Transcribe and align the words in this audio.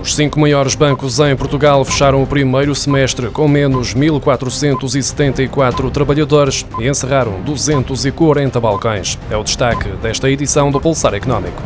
Os 0.00 0.14
cinco 0.14 0.38
maiores 0.38 0.74
bancos 0.74 1.18
em 1.20 1.34
Portugal 1.36 1.84
fecharam 1.84 2.22
o 2.22 2.26
primeiro 2.26 2.74
semestre 2.74 3.28
com 3.28 3.46
menos 3.48 3.94
1.474 3.94 5.90
trabalhadores 5.90 6.66
e 6.78 6.88
encerraram 6.88 7.40
240 7.42 8.60
balcões. 8.60 9.18
É 9.30 9.36
o 9.36 9.44
destaque 9.44 9.88
desta 10.02 10.30
edição 10.30 10.70
do 10.70 10.80
Pulsar 10.80 11.14
Económico. 11.14 11.62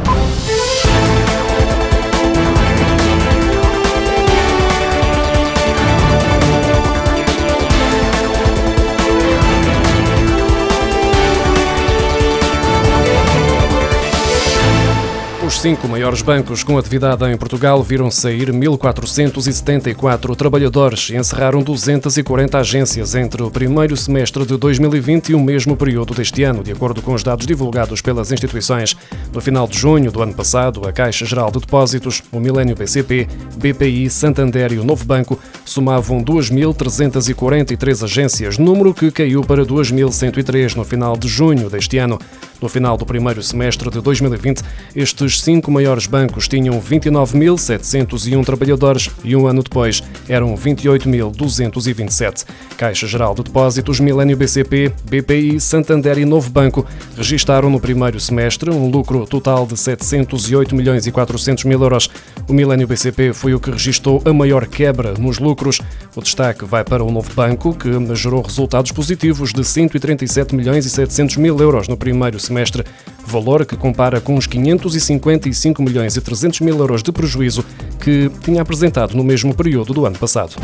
Cinco 15.61 15.87
maiores 15.87 16.23
bancos 16.23 16.65
com 16.65 16.79
atividade 16.79 17.23
em 17.27 17.37
Portugal 17.37 17.83
viram 17.83 18.11
sair 18.11 18.51
1.474 18.51 20.35
trabalhadores 20.35 21.11
e 21.11 21.17
encerraram 21.17 21.63
240 21.63 22.57
agências 22.57 23.15
entre 23.15 23.43
o 23.43 23.51
primeiro 23.51 23.95
semestre 23.95 24.47
de 24.47 24.57
2020 24.57 25.29
e 25.29 25.35
o 25.35 25.39
mesmo 25.39 25.77
período 25.77 26.15
deste 26.15 26.45
ano, 26.45 26.65
de 26.65 26.73
acordo 26.73 27.03
com 27.03 27.13
os 27.13 27.23
dados 27.23 27.45
divulgados 27.45 28.01
pelas 28.01 28.33
instituições. 28.33 28.97
No 29.35 29.41
final 29.43 29.69
de 29.69 29.79
junho 29.79 30.11
do 30.11 30.23
ano 30.23 30.33
passado, 30.33 30.89
a 30.89 30.93
Caixa 30.95 31.27
Geral 31.27 31.51
de 31.51 31.61
Depósitos, 31.61 32.23
o 32.33 32.41
Milênio 32.41 32.75
BCP, 32.75 33.29
BPI, 33.59 34.09
Santander 34.09 34.73
e 34.73 34.79
o 34.79 34.85
Novo 34.85 35.05
Banco 35.05 35.39
somavam 35.67 36.25
2.343 36.25 38.03
agências, 38.03 38.57
número 38.57 38.95
que 38.95 39.11
caiu 39.11 39.43
para 39.43 39.67
2.103 39.67 40.75
no 40.75 40.85
final 40.85 41.19
de 41.19 41.29
junho 41.29 41.69
deste 41.69 41.99
ano. 41.99 42.19
No 42.63 42.69
final 42.69 42.97
do 42.97 43.07
primeiro 43.07 43.43
semestre 43.43 43.91
de 43.91 44.01
2020, 44.03 44.63
estes 44.95 45.41
cinco 45.51 45.69
maiores 45.69 46.07
bancos 46.07 46.47
tinham 46.47 46.81
29.701 46.81 48.45
trabalhadores 48.45 49.11
e 49.25 49.35
um 49.35 49.49
ano 49.49 49.65
depois 49.65 50.01
eram 50.29 50.55
28.227. 50.55 52.47
Caixa 52.77 53.09
Geral 53.09 53.35
de 53.35 53.43
Depósitos, 53.43 53.99
Milênio 53.99 54.37
BCP, 54.37 54.93
BPI, 55.11 55.59
Santander 55.59 56.19
e 56.19 56.25
Novo 56.25 56.49
Banco 56.51 56.87
registaram 57.17 57.69
no 57.69 57.81
primeiro 57.81 58.21
semestre 58.21 58.71
um 58.71 58.89
lucro 58.89 59.27
total 59.27 59.67
de 59.67 59.77
708 59.77 60.73
milhões 60.73 61.09
e 61.09 61.11
400 61.11 61.65
mil 61.65 61.83
euros. 61.83 62.09
O 62.49 62.53
Milênio 62.53 62.87
BCP 62.87 63.33
foi 63.33 63.53
o 63.53 63.59
que 63.59 63.73
registrou 63.73 64.23
a 64.25 64.33
maior 64.33 64.69
quebra 64.69 65.15
nos 65.15 65.41
lucros. 65.41 65.81
O 66.15 66.23
destaque 66.23 66.65
vai 66.65 66.85
para 66.85 67.03
o 67.03 67.11
Novo 67.11 67.35
Banco, 67.35 67.75
que 67.75 67.91
gerou 68.15 68.41
resultados 68.41 68.93
positivos 68.93 69.53
de 69.53 69.65
137 69.65 70.55
milhões 70.55 70.87
e 70.87 70.91
700 70.91 71.39
mil 71.39 71.59
euros 71.59 71.89
no 71.89 71.97
primeiro 71.97 72.39
semestre 72.39 72.61
semestre, 72.61 72.85
valor 73.31 73.65
que 73.65 73.77
compara 73.77 74.21
com 74.21 74.35
os 74.35 74.47
555 74.47 75.83
milhões 75.83 76.17
e 76.17 76.21
300 76.21 76.61
mil 76.61 76.77
euros 76.79 77.03
de 77.03 77.13
prejuízo 77.13 77.65
que 78.01 78.31
tinha 78.43 78.61
apresentado 78.61 79.17
no 79.17 79.25
mesmo 79.25 79.55
período 79.55 79.95
do 79.95 80.05
ano 80.05 80.19
passado. 80.19 80.57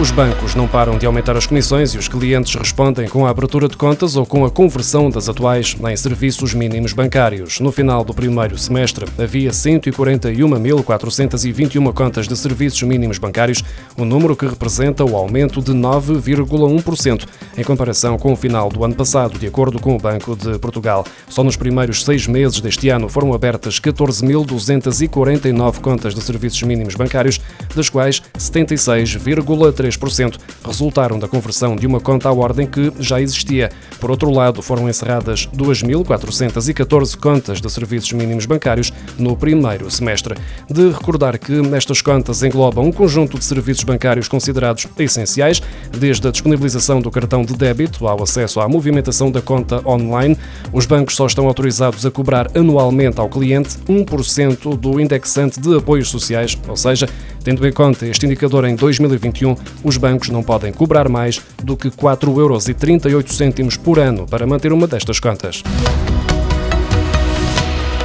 Os 0.00 0.10
bancos 0.10 0.54
não 0.54 0.66
param 0.66 0.96
de 0.96 1.04
aumentar 1.04 1.36
as 1.36 1.44
comissões 1.44 1.92
e 1.92 1.98
os 1.98 2.08
clientes 2.08 2.54
respondem 2.54 3.06
com 3.06 3.26
a 3.26 3.30
abertura 3.30 3.68
de 3.68 3.76
contas 3.76 4.16
ou 4.16 4.24
com 4.24 4.42
a 4.42 4.50
conversão 4.50 5.10
das 5.10 5.28
atuais 5.28 5.76
em 5.86 5.96
serviços 5.96 6.54
mínimos 6.54 6.94
bancários. 6.94 7.60
No 7.60 7.70
final 7.70 8.02
do 8.02 8.14
primeiro 8.14 8.56
semestre, 8.56 9.04
havia 9.22 9.50
141.421 9.50 11.92
contas 11.92 12.26
de 12.26 12.34
serviços 12.38 12.82
mínimos 12.84 13.18
bancários, 13.18 13.62
um 13.98 14.06
número 14.06 14.34
que 14.34 14.46
representa 14.46 15.04
o 15.04 15.14
aumento 15.14 15.60
de 15.60 15.72
9,1% 15.72 17.26
em 17.58 17.62
comparação 17.62 18.16
com 18.16 18.32
o 18.32 18.36
final 18.36 18.70
do 18.70 18.82
ano 18.84 18.94
passado, 18.94 19.38
de 19.38 19.46
acordo 19.46 19.78
com 19.78 19.94
o 19.94 19.98
Banco 19.98 20.34
de 20.34 20.58
Portugal. 20.58 21.04
Só 21.28 21.44
nos 21.44 21.56
primeiros 21.56 22.02
seis 22.02 22.26
meses 22.26 22.62
deste 22.62 22.88
ano 22.88 23.10
foram 23.10 23.34
abertas 23.34 23.78
14.249 23.78 25.80
contas 25.80 26.14
de 26.14 26.22
serviços 26.22 26.62
mínimos 26.62 26.94
bancários, 26.94 27.38
das 27.76 27.90
quais 27.90 28.22
76,3% 28.38 29.81
3% 29.82 30.36
resultaram 30.64 31.18
da 31.18 31.26
conversão 31.26 31.74
de 31.74 31.86
uma 31.86 32.00
conta 32.00 32.28
à 32.28 32.32
ordem 32.32 32.66
que 32.66 32.92
já 33.00 33.20
existia. 33.20 33.70
Por 34.00 34.10
outro 34.10 34.30
lado, 34.30 34.62
foram 34.62 34.88
encerradas 34.88 35.48
2.414 35.48 37.16
contas 37.16 37.60
de 37.60 37.70
serviços 37.70 38.12
mínimos 38.12 38.46
bancários 38.46 38.92
no 39.18 39.36
primeiro 39.36 39.90
semestre. 39.90 40.36
De 40.70 40.90
recordar 40.90 41.38
que 41.38 41.52
nestas 41.52 42.00
contas 42.00 42.42
englobam 42.42 42.84
um 42.84 42.92
conjunto 42.92 43.38
de 43.38 43.44
serviços 43.44 43.84
bancários 43.84 44.28
considerados 44.28 44.86
essenciais, 44.98 45.60
desde 45.90 46.28
a 46.28 46.30
disponibilização 46.30 47.00
do 47.00 47.10
cartão 47.10 47.44
de 47.44 47.54
débito 47.54 48.06
ao 48.06 48.22
acesso 48.22 48.60
à 48.60 48.68
movimentação 48.68 49.30
da 49.30 49.42
conta 49.42 49.86
online. 49.86 50.38
Os 50.72 50.86
bancos 50.86 51.16
só 51.16 51.26
estão 51.26 51.46
autorizados 51.48 52.06
a 52.06 52.10
cobrar 52.10 52.48
anualmente 52.56 53.18
ao 53.18 53.28
cliente 53.28 53.78
1% 53.88 54.76
do 54.76 55.00
indexante 55.00 55.60
de 55.60 55.76
apoios 55.76 56.08
sociais, 56.08 56.56
ou 56.68 56.76
seja, 56.76 57.08
tendo 57.42 57.66
em 57.66 57.72
conta 57.72 58.06
este 58.06 58.26
indicador 58.26 58.64
em 58.64 58.74
2021, 58.74 59.56
os 59.82 59.96
bancos 59.96 60.28
não 60.28 60.42
podem 60.42 60.72
cobrar 60.72 61.08
mais 61.08 61.40
do 61.62 61.76
que 61.76 61.90
4,38 61.90 63.08
euros 63.08 63.76
por 63.76 63.98
ano 63.98 64.26
para 64.26 64.46
manter 64.46 64.72
uma 64.72 64.86
destas 64.86 65.20
contas. 65.20 65.62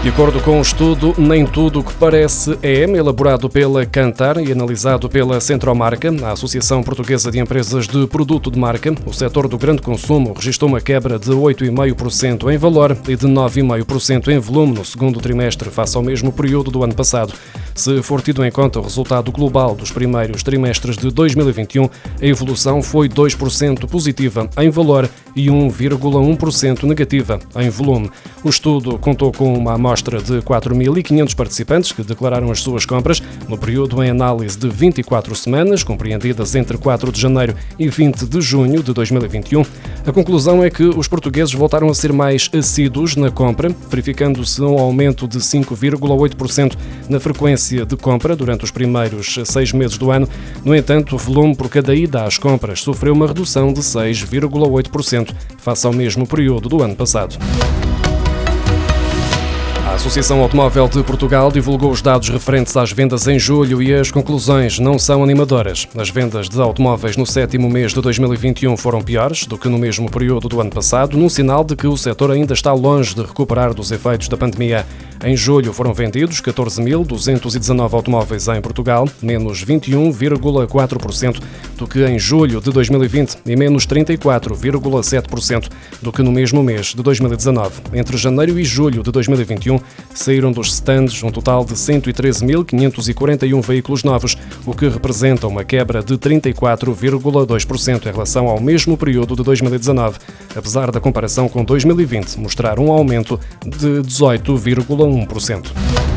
De 0.04 0.10
acordo 0.10 0.40
com 0.40 0.52
o 0.52 0.58
um 0.60 0.62
estudo, 0.62 1.14
nem 1.18 1.46
tudo 1.46 1.80
o 1.80 1.84
que 1.84 1.94
parece 1.94 2.58
é, 2.62 2.84
elaborado 2.84 3.50
pela 3.50 3.86
Cantar 3.86 4.38
e 4.38 4.52
analisado 4.52 5.10
pela 5.10 5.42
Centromarca, 5.42 6.14
a 6.24 6.32
Associação 6.32 6.82
Portuguesa 6.82 7.30
de 7.30 7.40
Empresas 7.40 7.88
de 7.88 8.08
Produto 8.08 8.50
de 8.50 8.58
Marca, 8.58 8.94
o 9.06 9.12
setor 9.12 9.48
do 9.48 9.58
grande 9.58 9.82
consumo 9.82 10.34
registrou 10.34 10.70
uma 10.70 10.80
quebra 10.80 11.20
de 11.20 11.32
8,5% 11.32 12.54
em 12.54 12.58
valor 12.58 12.96
e 13.08 13.16
de 13.16 13.28
9,5% 13.28 14.30
em 14.30 14.40
volume 14.40 14.76
no 14.76 14.86
segundo 14.86 15.20
trimestre, 15.20 15.70
face 15.70 15.98
ao 15.98 16.04
mesmo 16.04 16.32
período 16.32 16.72
do 16.72 16.84
ano 16.84 16.94
passado. 16.94 17.34
Se 17.76 18.02
for 18.02 18.22
tido 18.22 18.46
em 18.46 18.52
conta 18.52 18.80
o 18.80 18.84
resultado 18.84 19.32
global 19.32 19.76
dos 19.76 19.92
primeiros 19.92 20.42
trimestres 20.42 20.98
de 20.98 21.12
2021, 21.12 21.84
a 21.86 22.26
evolução 22.26 22.82
foi 22.82 23.10
2% 23.10 23.88
positiva 23.88 24.50
em 24.58 24.70
valor 24.70 25.10
e 25.36 25.48
1,1% 25.48 26.84
negativa 26.84 27.40
em 27.56 27.70
volume. 27.70 28.10
O 28.44 28.50
estudo 28.50 28.98
contou 28.98 29.32
com 29.32 29.54
uma 29.54 29.78
amostra 29.88 30.22
de 30.22 30.42
4.500 30.42 31.34
participantes 31.34 31.92
que 31.94 32.04
declararam 32.04 32.52
as 32.52 32.60
suas 32.60 32.86
compras 32.86 33.24
no 33.48 33.58
período 33.58 34.04
em 34.04 34.10
análise 34.10 34.58
de 34.58 34.68
24 34.68 35.34
semanas, 35.34 35.82
compreendidas 35.82 36.56
entre 36.56 36.78
4 36.78 37.10
de 37.10 37.22
janeiro 37.22 37.56
e 37.80 37.88
20 37.88 38.26
de 38.26 38.42
junho 38.42 38.84
de 38.84 38.92
2021. 38.92 39.64
A 40.06 40.12
conclusão 40.12 40.62
é 40.62 40.70
que 40.70 40.84
os 40.84 41.08
portugueses 41.08 41.54
voltaram 41.54 41.88
a 41.90 41.94
ser 41.94 42.12
mais 42.12 42.50
assíduos 42.54 43.16
na 43.16 43.32
compra, 43.32 43.74
verificando-se 43.90 44.62
um 44.62 44.78
aumento 44.78 45.26
de 45.26 45.40
5,8% 45.40 46.76
na 47.08 47.20
frequência 47.20 47.86
de 47.86 47.96
compra 47.96 48.36
durante 48.36 48.66
os 48.66 48.72
primeiros 48.72 49.40
seis 49.46 49.72
meses 49.72 49.98
do 49.98 50.12
ano. 50.12 50.28
No 50.66 50.76
entanto, 50.76 51.16
o 51.16 51.18
volume 51.18 51.56
por 51.56 51.70
cada 51.70 51.96
ida 51.96 52.26
às 52.26 52.38
compras 52.38 52.82
sofreu 52.82 53.14
uma 53.14 53.28
redução 53.28 53.72
de 53.72 53.80
6,8% 53.80 55.34
face 55.60 55.88
ao 55.88 55.94
mesmo 55.94 56.28
período 56.28 56.68
do 56.68 56.84
ano 56.84 56.96
passado. 56.96 57.38
A 59.88 59.94
Associação 59.94 60.42
Automóvel 60.42 60.90
de 60.90 61.02
Portugal 61.02 61.50
divulgou 61.50 61.90
os 61.90 62.02
dados 62.02 62.28
referentes 62.28 62.76
às 62.76 62.92
vendas 62.92 63.26
em 63.26 63.40
julho 63.40 63.82
e 63.82 63.94
as 63.94 64.12
conclusões 64.12 64.80
não 64.80 65.00
são 65.00 65.24
animadoras. 65.24 65.88
As 65.98 66.10
vendas 66.10 66.50
de 66.50 66.60
automóveis 66.60 67.16
no 67.16 67.26
sétimo 67.26 67.70
mês 67.70 67.94
de 67.94 68.02
2021 68.02 68.76
foram 68.76 69.02
piores 69.02 69.48
do 69.48 69.58
que 69.58 69.70
no 69.70 69.78
mesmo 69.78 70.12
período 70.12 70.50
do 70.50 70.60
ano 70.60 70.70
passado, 70.70 71.18
num 71.18 71.30
sinal 71.30 71.64
de 71.64 71.74
que 71.74 71.88
o 71.88 71.96
setor 71.96 72.32
ainda 72.32 72.54
está 72.54 72.74
longe 72.74 73.16
de 73.16 73.22
recuperar 73.22 73.74
dos 73.74 73.90
efeitos 73.90 74.28
da 74.28 74.36
pandemia. 74.36 74.86
Em 75.24 75.36
julho 75.36 75.74
foram 75.74 75.94
vendidos 75.94 76.42
14.219 76.42 77.94
automóveis 77.94 78.48
em 78.50 78.62
Portugal, 78.62 79.08
menos 79.22 79.66
21,4% 79.66 81.42
do 81.76 81.88
que 81.88 82.06
em 82.06 82.20
julho 82.20 82.62
de 82.62 82.72
2020 82.72 83.38
e 83.46 83.56
menos 83.56 83.88
34,7% 83.88 85.70
do 86.02 86.12
que 86.12 86.22
no 86.22 86.32
mesmo 86.32 86.62
mês 86.62 86.88
de 86.88 87.02
2019. 87.02 87.82
Entre 87.94 88.16
janeiro 88.18 88.60
e 88.60 88.64
julho 88.64 89.02
de 89.02 89.12
2021 89.12 89.77
saíram 90.14 90.52
dos 90.52 90.74
stands 90.74 91.24
um 91.24 91.30
total 91.30 91.64
de 91.64 91.74
113.541 91.74 93.62
veículos 93.62 94.04
novos, 94.04 94.38
o 94.66 94.74
que 94.74 94.88
representa 94.88 95.48
uma 95.48 95.64
quebra 95.64 96.04
de 96.04 96.18
34,2% 96.18 98.06
em 98.06 98.12
relação 98.12 98.48
ao 98.48 98.60
mesmo 98.60 98.98
período 98.98 99.36
de 99.36 99.44
2019, 99.44 100.20
apesar 100.56 100.92
da 100.92 101.00
comparação 101.00 101.48
com 101.48 101.64
2020 101.64 102.40
mostrar 102.40 102.80
um 102.80 102.92
aumento 102.92 103.40
de 103.66 104.02
18,1%. 104.02 106.17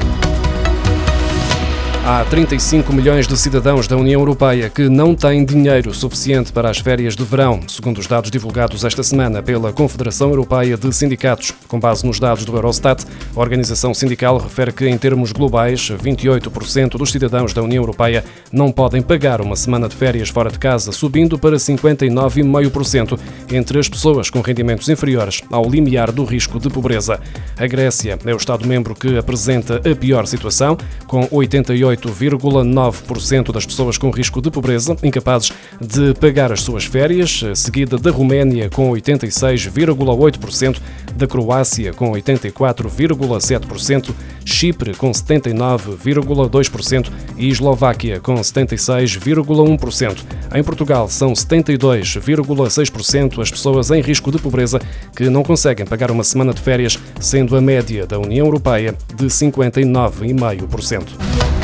Há 2.12 2.24
35 2.24 2.92
milhões 2.92 3.28
de 3.28 3.36
cidadãos 3.36 3.86
da 3.86 3.96
União 3.96 4.20
Europeia 4.20 4.68
que 4.68 4.88
não 4.88 5.14
têm 5.14 5.44
dinheiro 5.44 5.94
suficiente 5.94 6.52
para 6.52 6.68
as 6.68 6.78
férias 6.80 7.14
de 7.14 7.22
verão, 7.22 7.60
segundo 7.68 7.98
os 7.98 8.08
dados 8.08 8.32
divulgados 8.32 8.84
esta 8.84 9.00
semana 9.04 9.40
pela 9.40 9.72
Confederação 9.72 10.30
Europeia 10.30 10.76
de 10.76 10.92
Sindicatos. 10.92 11.54
Com 11.68 11.78
base 11.78 12.04
nos 12.04 12.18
dados 12.18 12.44
do 12.44 12.56
Eurostat, 12.56 13.04
a 13.32 13.38
organização 13.38 13.94
sindical 13.94 14.38
refere 14.38 14.72
que, 14.72 14.88
em 14.88 14.98
termos 14.98 15.30
globais, 15.30 15.88
28% 15.88 16.98
dos 16.98 17.12
cidadãos 17.12 17.54
da 17.54 17.62
União 17.62 17.80
Europeia 17.80 18.24
não 18.50 18.72
podem 18.72 19.02
pagar 19.02 19.40
uma 19.40 19.54
semana 19.54 19.88
de 19.88 19.94
férias 19.94 20.30
fora 20.30 20.50
de 20.50 20.58
casa, 20.58 20.90
subindo 20.90 21.38
para 21.38 21.58
59,5% 21.58 23.20
entre 23.52 23.78
as 23.78 23.88
pessoas 23.88 24.28
com 24.28 24.40
rendimentos 24.40 24.88
inferiores 24.88 25.42
ao 25.48 25.70
limiar 25.70 26.10
do 26.10 26.24
risco 26.24 26.58
de 26.58 26.70
pobreza. 26.70 27.20
A 27.56 27.68
Grécia 27.68 28.18
é 28.24 28.34
o 28.34 28.36
Estado-membro 28.36 28.96
que 28.96 29.16
apresenta 29.16 29.76
a 29.88 29.94
pior 29.94 30.26
situação, 30.26 30.76
com 31.06 31.28
88 31.30 31.99
8,9% 32.08 33.52
das 33.52 33.66
pessoas 33.66 33.98
com 33.98 34.10
risco 34.10 34.40
de 34.40 34.50
pobreza 34.50 34.96
incapazes 35.02 35.52
de 35.80 36.14
pagar 36.14 36.52
as 36.52 36.62
suas 36.62 36.84
férias, 36.84 37.42
seguida 37.54 37.98
da 37.98 38.10
Roménia 38.10 38.70
com 38.70 38.90
86,8%, 38.90 40.80
da 41.14 41.26
Croácia 41.26 41.92
com 41.92 42.12
84,7%, 42.12 44.14
Chipre 44.44 44.94
com 44.94 45.10
79,2% 45.10 47.10
e 47.36 47.48
Eslováquia 47.48 48.20
com 48.20 48.36
76,1%. 48.36 50.18
Em 50.54 50.62
Portugal 50.62 51.08
são 51.08 51.32
72,6% 51.32 53.40
as 53.40 53.50
pessoas 53.50 53.90
em 53.90 54.00
risco 54.00 54.30
de 54.30 54.38
pobreza 54.38 54.80
que 55.14 55.28
não 55.28 55.42
conseguem 55.42 55.86
pagar 55.86 56.10
uma 56.10 56.24
semana 56.24 56.52
de 56.52 56.60
férias, 56.60 56.98
sendo 57.20 57.56
a 57.56 57.60
média 57.60 58.06
da 58.06 58.18
União 58.18 58.46
Europeia 58.46 58.94
de 59.14 59.26
59,5%. 59.26 61.59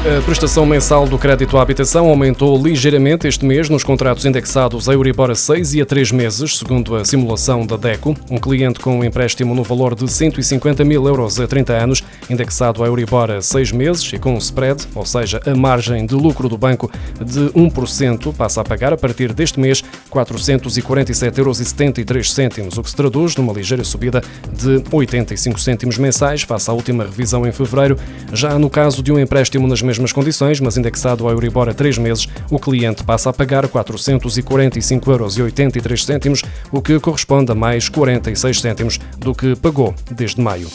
A 0.00 0.22
prestação 0.22 0.64
mensal 0.64 1.06
do 1.06 1.18
crédito 1.18 1.58
à 1.58 1.62
habitação 1.62 2.08
aumentou 2.08 2.56
ligeiramente 2.56 3.28
este 3.28 3.44
mês 3.44 3.68
nos 3.68 3.84
contratos 3.84 4.24
indexados 4.24 4.88
a 4.88 4.94
Euribor 4.94 5.30
a 5.30 5.34
6 5.34 5.74
e 5.74 5.82
a 5.82 5.86
3 5.86 6.10
meses, 6.10 6.56
segundo 6.56 6.96
a 6.96 7.04
simulação 7.04 7.66
da 7.66 7.76
DECO. 7.76 8.16
Um 8.30 8.38
cliente 8.38 8.80
com 8.80 8.98
um 8.98 9.04
empréstimo 9.04 9.54
no 9.54 9.62
valor 9.62 9.94
de 9.94 10.08
150 10.08 10.82
mil 10.86 11.06
euros 11.06 11.38
a 11.38 11.46
30 11.46 11.74
anos, 11.74 12.02
indexado 12.30 12.82
a 12.82 12.86
Euribor 12.86 13.30
a 13.30 13.42
6 13.42 13.72
meses 13.72 14.10
e 14.10 14.18
com 14.18 14.32
um 14.34 14.38
spread, 14.38 14.88
ou 14.94 15.04
seja, 15.04 15.38
a 15.44 15.54
margem 15.54 16.06
de 16.06 16.14
lucro 16.14 16.48
do 16.48 16.56
banco 16.56 16.90
de 17.22 17.50
1%, 17.50 18.34
passa 18.34 18.62
a 18.62 18.64
pagar 18.64 18.94
a 18.94 18.96
partir 18.96 19.34
deste 19.34 19.60
mês 19.60 19.84
447,73 20.10 21.38
euros, 21.38 22.78
o 22.78 22.82
que 22.82 22.88
se 22.88 22.96
traduz 22.96 23.36
numa 23.36 23.52
ligeira 23.52 23.84
subida 23.84 24.22
de 24.50 24.82
85 24.90 25.60
cêntimos 25.60 25.98
mensais 25.98 26.40
face 26.40 26.70
à 26.70 26.72
última 26.72 27.04
revisão 27.04 27.46
em 27.46 27.52
fevereiro. 27.52 27.98
Já 28.32 28.58
no 28.58 28.70
caso 28.70 29.02
de 29.02 29.12
um 29.12 29.18
empréstimo 29.18 29.68
nas 29.68 29.89
mesmas 29.90 30.12
condições, 30.12 30.60
mas 30.60 30.76
indexado 30.76 31.24
ao 31.24 31.30
Euribor 31.32 31.68
a 31.68 31.74
três 31.74 31.98
meses, 31.98 32.28
o 32.50 32.58
cliente 32.58 33.02
passa 33.02 33.30
a 33.30 33.32
pagar 33.32 33.66
445,83 33.66 35.08
euros, 35.08 36.42
o 36.70 36.80
que 36.80 37.00
corresponde 37.00 37.50
a 37.50 37.54
mais 37.54 37.88
46 37.88 38.60
cêntimos 38.60 39.00
do 39.18 39.34
que 39.34 39.56
pagou 39.56 39.94
desde 40.10 40.40
maio. 40.40 40.68